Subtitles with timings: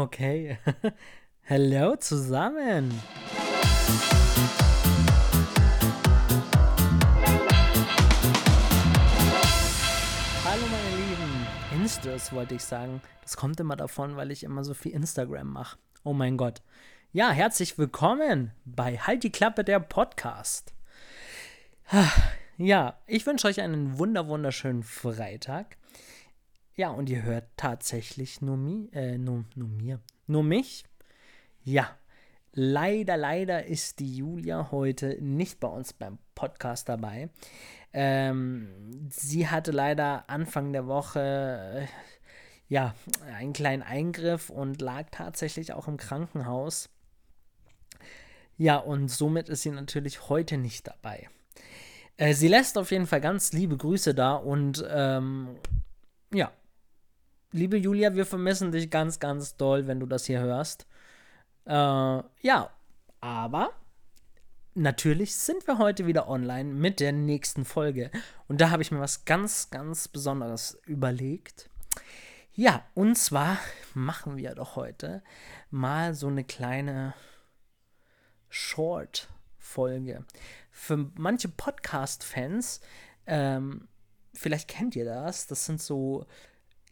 [0.00, 0.56] Okay.
[1.50, 2.90] Hallo zusammen.
[10.42, 11.46] Hallo meine Lieben.
[11.74, 13.02] Instas wollte ich sagen.
[13.20, 15.76] Das kommt immer davon, weil ich immer so viel Instagram mache.
[16.02, 16.62] Oh mein Gott.
[17.12, 20.72] Ja, herzlich willkommen bei Halt die Klappe der Podcast.
[22.56, 25.78] Ja, ich wünsche euch einen wunder wunderschönen Freitag.
[26.80, 30.84] Ja, und ihr hört tatsächlich nur, mi, äh, nur, nur mir, nur mich.
[31.62, 31.94] Ja,
[32.54, 37.28] leider, leider ist die Julia heute nicht bei uns beim Podcast dabei.
[37.92, 41.20] Ähm, sie hatte leider Anfang der Woche
[41.82, 41.86] äh,
[42.72, 42.94] ja
[43.26, 46.88] einen kleinen Eingriff und lag tatsächlich auch im Krankenhaus.
[48.56, 51.28] Ja, und somit ist sie natürlich heute nicht dabei.
[52.16, 55.58] Äh, sie lässt auf jeden Fall ganz liebe Grüße da und ähm,
[56.32, 56.50] ja,
[57.52, 60.86] liebe Julia, wir vermissen dich ganz, ganz doll, wenn du das hier hörst.
[61.66, 62.70] Äh, ja,
[63.20, 63.70] aber
[64.74, 68.10] natürlich sind wir heute wieder online mit der nächsten Folge.
[68.48, 71.68] Und da habe ich mir was ganz, ganz Besonderes überlegt.
[72.52, 73.58] Ja, und zwar
[73.94, 75.22] machen wir doch heute
[75.70, 77.14] mal so eine kleine
[78.48, 80.24] Short-Folge.
[80.70, 82.80] Für manche Podcast-Fans,
[83.26, 83.88] ähm,
[84.34, 86.26] vielleicht kennt ihr das, das sind so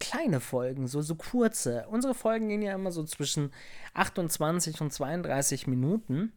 [0.00, 1.86] kleine Folgen, so, so kurze.
[1.88, 3.52] Unsere Folgen gehen ja immer so zwischen
[3.94, 6.32] 28 und 32 Minuten.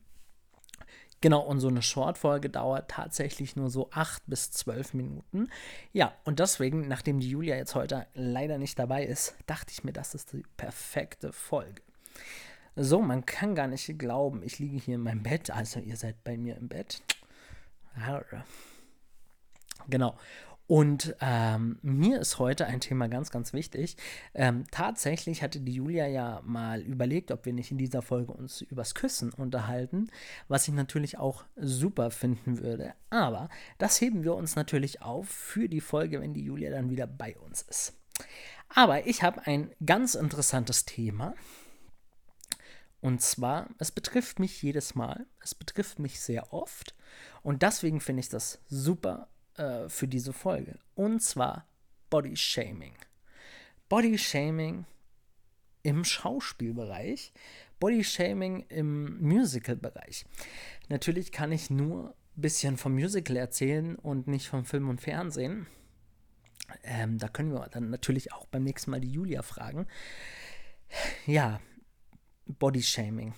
[1.21, 5.49] Genau, und so eine Short-Folge dauert tatsächlich nur so 8 bis 12 Minuten.
[5.93, 9.93] Ja, und deswegen, nachdem die Julia jetzt heute leider nicht dabei ist, dachte ich mir,
[9.93, 11.83] das ist die perfekte Folge.
[12.75, 16.23] So, man kann gar nicht glauben, ich liege hier in meinem Bett, also ihr seid
[16.23, 17.03] bei mir im Bett.
[19.89, 20.17] Genau.
[20.71, 23.97] Und ähm, mir ist heute ein Thema ganz, ganz wichtig.
[24.33, 28.61] Ähm, tatsächlich hatte die Julia ja mal überlegt, ob wir nicht in dieser Folge uns
[28.61, 30.09] übers Küssen unterhalten,
[30.47, 32.93] was ich natürlich auch super finden würde.
[33.09, 33.49] Aber
[33.79, 37.37] das heben wir uns natürlich auf für die Folge, wenn die Julia dann wieder bei
[37.39, 37.99] uns ist.
[38.69, 41.35] Aber ich habe ein ganz interessantes Thema.
[43.01, 46.95] Und zwar, es betrifft mich jedes Mal, es betrifft mich sehr oft.
[47.43, 50.77] Und deswegen finde ich das super äh, für diese Folge.
[50.95, 51.67] Und zwar
[52.09, 52.95] Body Shaming.
[53.89, 54.85] Body Shaming
[55.83, 57.33] im Schauspielbereich,
[57.79, 60.25] Body Shaming im Musical-Bereich.
[60.89, 65.67] Natürlich kann ich nur ein bisschen vom Musical erzählen und nicht vom Film und Fernsehen.
[66.83, 69.87] Ähm, da können wir dann natürlich auch beim nächsten Mal die Julia fragen.
[71.25, 71.59] Ja,
[72.45, 73.33] Body Shaming.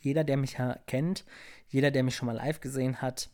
[0.00, 0.56] Jeder, der mich
[0.86, 1.24] kennt,
[1.68, 3.30] jeder, der mich schon mal live gesehen hat,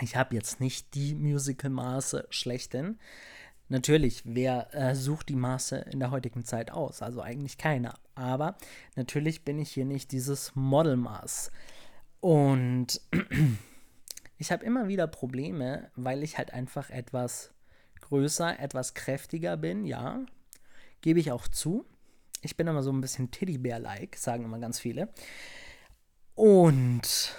[0.00, 2.98] ich habe jetzt nicht die Musical-Maße schlechthin.
[3.68, 7.02] Natürlich, wer äh, sucht die Maße in der heutigen Zeit aus?
[7.02, 7.94] Also eigentlich keiner.
[8.14, 8.56] Aber
[8.96, 11.50] natürlich bin ich hier nicht dieses Modelmaß.
[12.20, 13.00] Und
[14.38, 17.52] ich habe immer wieder Probleme, weil ich halt einfach etwas
[18.00, 20.20] größer, etwas kräftiger bin, ja.
[21.00, 21.86] Gebe ich auch zu.
[22.42, 25.08] Ich bin immer so ein bisschen Teddybär-like, sagen immer ganz viele.
[26.34, 27.34] Und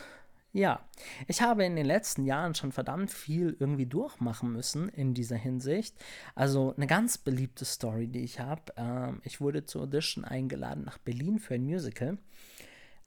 [0.54, 0.88] ja,
[1.28, 5.96] ich habe in den letzten Jahren schon verdammt viel irgendwie durchmachen müssen in dieser Hinsicht.
[6.36, 8.62] Also eine ganz beliebte Story, die ich habe.
[8.78, 12.20] Ähm, ich wurde zur Audition eingeladen nach Berlin für ein Musical.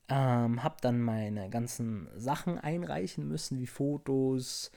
[0.09, 4.73] Ähm, habe dann meine ganzen Sachen einreichen müssen, wie Fotos,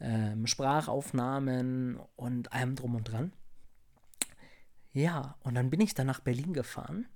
[0.00, 3.34] ähm, Sprachaufnahmen und allem drum und dran.
[4.94, 7.06] Ja, und dann bin ich dann nach Berlin gefahren.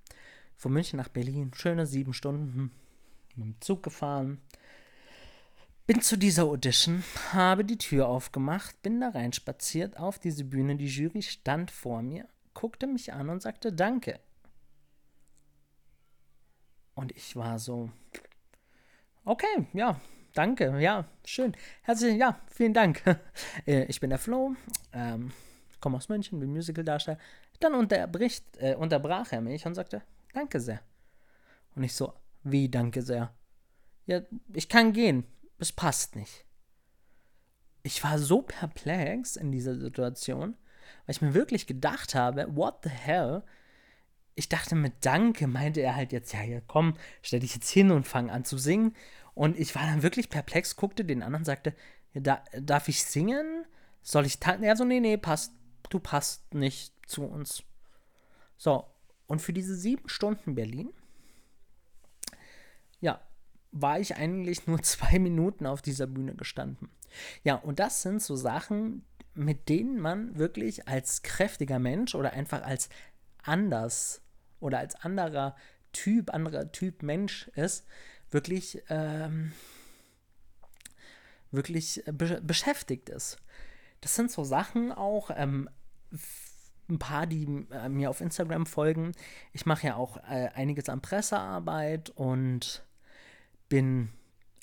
[0.55, 1.53] Von München nach Berlin.
[1.55, 2.73] Schöne sieben Stunden
[3.37, 4.43] mit dem Zug gefahren
[5.89, 10.77] bin zu dieser Audition, habe die Tür aufgemacht, bin da reinspaziert auf diese Bühne.
[10.77, 14.21] Die Jury stand vor mir, guckte mich an und sagte Danke.
[16.95, 17.91] Und ich war so,
[19.25, 19.99] okay, ja,
[20.35, 21.57] danke, ja, schön.
[21.81, 23.03] Herzlich, ja, vielen Dank.
[23.67, 24.55] Äh, ich bin der Flo,
[24.93, 25.33] ähm,
[25.81, 27.19] komme aus München, bin Musicaldarsteller.
[27.61, 30.03] Dann unterbricht, äh, unterbrach er mich und sagte,
[30.35, 30.81] danke sehr.
[31.75, 33.33] Und ich so, wie danke sehr?
[34.05, 34.21] Ja,
[34.53, 35.25] ich kann gehen
[35.59, 36.45] es passt nicht.
[37.83, 40.57] Ich war so perplex in dieser Situation,
[41.07, 43.43] weil ich mir wirklich gedacht habe, what the hell?
[44.35, 47.91] Ich dachte mit Danke meinte er halt jetzt, ja, ja, komm, stell dich jetzt hin
[47.91, 48.95] und fang an zu singen.
[49.35, 51.75] Und ich war dann wirklich perplex, guckte den anderen sagte,
[52.13, 53.65] ja, da, darf ich singen?
[54.03, 54.65] Soll ich tanzen?
[54.65, 55.53] Er so, nee, nee, passt,
[55.91, 57.63] du passt nicht zu uns.
[58.57, 58.85] So,
[59.27, 60.93] und für diese sieben Stunden Berlin,
[63.73, 66.89] war ich eigentlich nur zwei Minuten auf dieser Bühne gestanden.
[67.43, 69.05] Ja, und das sind so Sachen,
[69.35, 72.89] mit denen man wirklich als kräftiger Mensch oder einfach als
[73.43, 74.23] anders
[74.61, 75.57] oder als anderer
[75.93, 77.87] Typ, anderer Typ Mensch ist,
[78.31, 79.53] wirklich, ähm,
[81.51, 83.39] wirklich be beschäftigt ist.
[84.01, 85.69] Das sind so Sachen auch, ähm,
[86.89, 89.13] ein paar, die äh, mir auf Instagram folgen.
[89.53, 92.87] Ich mache ja auch äh, einiges an Pressearbeit und
[93.69, 94.11] bin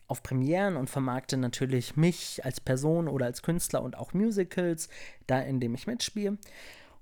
[0.07, 4.89] auf Premieren und vermarkte natürlich mich als Person oder als Künstler und auch Musicals,
[5.27, 6.37] da in dem ich mitspiele.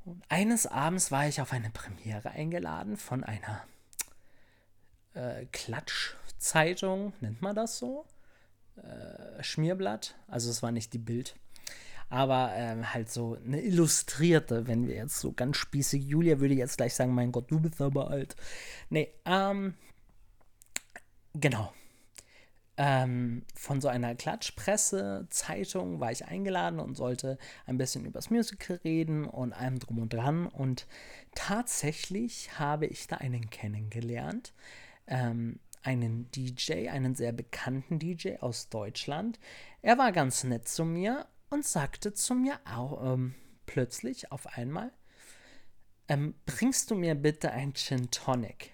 [0.06, 3.64] Und eines Abends war ich auf eine Premiere eingeladen von einer
[5.14, 8.06] äh, Klatschzeitung, nennt man das so?
[8.78, 10.16] Äh, Schmierblatt.
[10.28, 11.36] Also es war nicht die Bild.
[12.10, 16.78] Aber ähm, halt so eine illustrierte, wenn wir jetzt so ganz spießig, Julia würde jetzt
[16.78, 18.36] gleich sagen, mein Gott, du bist aber alt.
[18.90, 19.74] Nee, ähm,
[21.34, 21.74] genau
[22.78, 29.26] ähm, von so einer Klatschpresse-Zeitung war ich eingeladen und sollte ein bisschen übers Musical reden
[29.26, 30.48] und allem drum und dran.
[30.48, 30.88] Und
[31.36, 34.54] tatsächlich habe ich da einen kennengelernt,
[35.08, 39.40] ähm, einen DJ, einen sehr bekannten DJ aus Deutschland.
[39.82, 43.36] Er war ganz nett zu mir und sagte zu mir auch ähm,
[43.68, 44.92] plötzlich auf einmal,
[46.08, 48.72] ähm, bringst du mir bitte ein Gin Tonic?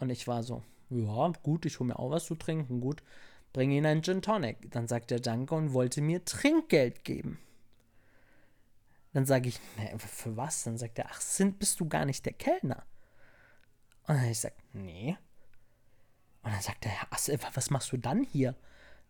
[0.00, 3.02] Und ich war so, ja, gut, ich hole mir auch was zu trinken, gut,
[3.52, 4.70] bringe ihn einen Gin Tonic.
[4.70, 7.38] Dann sagt der Danke und wollte mir Trinkgeld geben.
[9.12, 10.64] Dann sage ich, ne, für was?
[10.64, 12.84] Dann sagt er, ach, sind, bist du gar nicht der Kellner?
[14.06, 15.16] Und dann ich gesagt, nee.
[16.42, 17.18] Und dann sagt er, ach,
[17.54, 18.54] was machst du dann hier?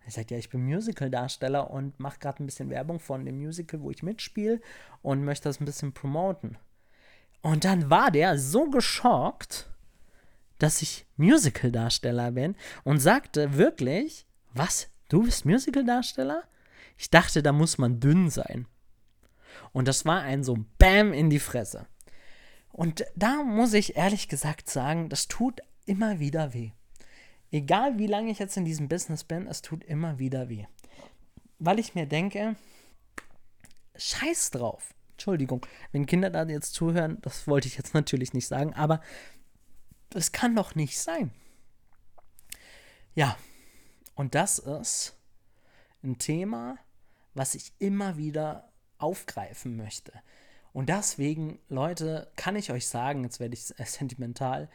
[0.04, 3.82] Er sagt, ja, ich bin Musical-Darsteller und mache gerade ein bisschen Werbung von dem Musical,
[3.82, 4.60] wo ich mitspiele
[5.02, 6.56] und möchte das ein bisschen promoten.
[7.42, 9.69] Und dann war der so geschockt,
[10.58, 16.44] dass ich Musical-Darsteller bin und sagte wirklich, was, du bist Musical-Darsteller?
[16.96, 18.66] Ich dachte, da muss man dünn sein.
[19.72, 21.87] Und das war ein so Bam in die Fresse.
[22.72, 26.72] Und da muss ich ehrlich gesagt sagen, das tut immer wieder weh.
[27.50, 30.66] Egal wie lange ich jetzt in diesem Business bin, es tut immer wieder weh.
[31.58, 32.56] Weil ich mir denke,
[33.96, 34.94] scheiß drauf.
[35.12, 39.00] Entschuldigung, wenn Kinder da jetzt zuhören, das wollte ich jetzt natürlich nicht sagen, aber
[40.10, 41.32] das kann doch nicht sein.
[43.14, 43.37] Ja,
[44.14, 45.16] und das ist
[46.02, 46.78] ein Thema,
[47.34, 50.12] was ich immer wieder aufgreifen möchte.
[50.72, 54.69] Und deswegen, Leute, kann ich euch sagen, jetzt werde ich sentimental,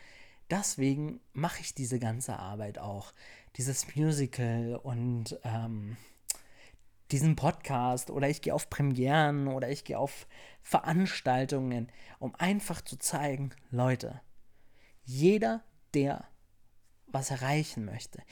[0.50, 3.14] deswegen mache ich diese ganze Arbeit auch.
[3.56, 5.98] Dieses Musical und ähm,
[7.12, 10.28] diesen Podcast oder ich gehe auf Premieren oder ich gehe auf
[10.62, 14.22] Veranstaltungen, um einfach zu zeigen, Leute,
[15.04, 15.64] jeder,
[15.94, 16.26] der
[17.08, 18.24] was erreichen möchte,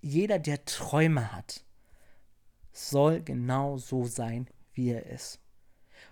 [0.00, 1.64] jeder, der Träume hat,
[2.72, 5.40] soll genau so sein, wie er ist.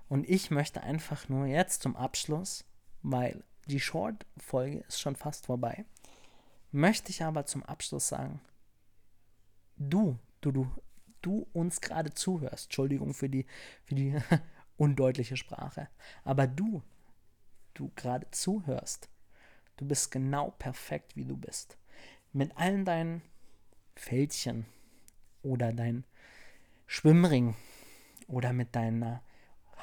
[0.08, 2.64] Und ich möchte einfach nur jetzt zum Abschluss,
[3.02, 5.84] weil die Short-Folge ist schon fast vorbei,
[6.70, 8.40] möchte ich aber zum Abschluss sagen,
[9.76, 10.70] du, du, du,
[11.20, 13.46] du uns gerade zuhörst, Entschuldigung für die,
[13.84, 14.16] für die
[14.76, 15.88] undeutliche Sprache,
[16.24, 16.82] aber du,
[17.74, 19.08] du gerade zuhörst,
[19.82, 21.76] Du bist genau perfekt, wie du bist.
[22.32, 23.20] Mit allen deinen
[23.96, 24.64] Fältchen
[25.42, 26.04] oder dein
[26.86, 27.56] Schwimmring
[28.28, 29.24] oder mit deiner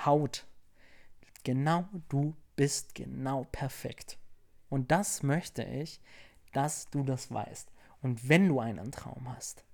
[0.06, 0.48] Haut.
[1.44, 4.18] Genau du bist genau perfekt.
[4.70, 6.00] Und das möchte ich,
[6.54, 7.70] dass du das weißt.
[8.02, 9.66] Und wenn du einen Traum hast,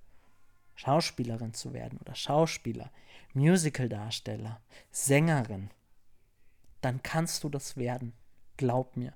[0.74, 2.90] Schauspielerin zu werden oder Schauspieler,
[3.32, 5.70] Musicaldarsteller, Sängerin,
[6.80, 8.12] dann kannst du das werden.
[8.56, 9.14] Glaub mir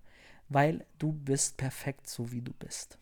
[0.50, 2.98] weil du bist perfekt so wie du bist.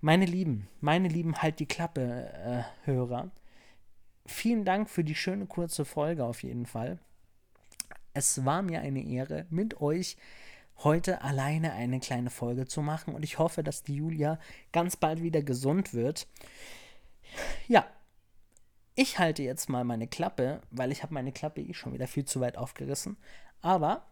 [0.00, 3.30] Meine Lieben, meine Lieben, halt die Klappe, äh, Hörer.
[4.24, 6.98] Vielen Dank für die schöne kurze Folge auf jeden Fall.
[8.14, 10.16] Es war mir eine Ehre, mit euch
[10.78, 14.38] heute alleine eine kleine Folge zu machen und ich hoffe, dass die Julia
[14.70, 16.28] ganz bald wieder gesund wird.
[17.66, 17.84] Ja,
[18.94, 22.24] ich halte jetzt mal meine Klappe, weil ich habe meine Klappe eh schon wieder viel
[22.24, 23.16] zu weit aufgerissen.
[23.60, 24.06] Aber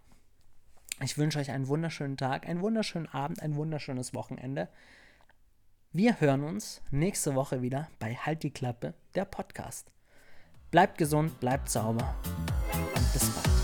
[1.00, 4.68] ich wünsche euch einen wunderschönen Tag, einen wunderschönen Abend, ein wunderschönes Wochenende.
[5.92, 9.90] Wir hören uns nächste Woche wieder bei Halt die Klappe, der Podcast.
[10.70, 12.16] Bleibt gesund, bleibt sauber
[12.94, 13.55] und bis bald.